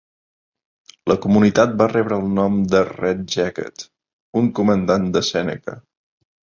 La 1.11 1.17
comunitat 1.25 1.75
va 1.83 1.89
rebre 1.91 2.19
el 2.23 2.33
nom 2.39 2.57
de 2.73 2.83
Red 2.89 3.23
Jacket, 3.37 3.87
un 4.45 4.53
comandant 4.61 5.11
de 5.17 5.27
Sèneca. 5.33 5.83